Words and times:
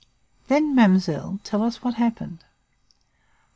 Then, 0.47 0.73
mademoiselle, 0.73 1.39
tell 1.43 1.61
us 1.61 1.83
what 1.83 1.93
happened. 1.93 2.43